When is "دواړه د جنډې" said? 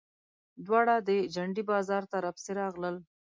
0.65-1.63